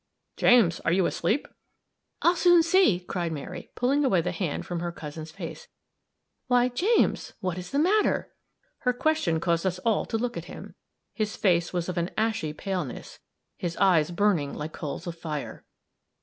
[0.35, 1.47] James, are you asleep?"
[2.23, 5.67] "I'll soon see," cried Mary, pulling away the hand from her cousin's face
[6.47, 8.33] "why, James, what is the matter?"
[8.79, 10.73] Her question caused us all to look at him;
[11.13, 13.19] his face was of an ashy paleness;
[13.57, 15.65] his eyes burning like coals of fire.